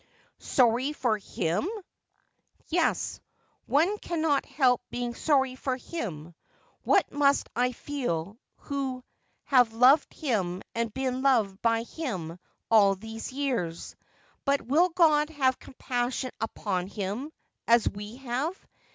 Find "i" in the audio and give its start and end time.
7.55-7.73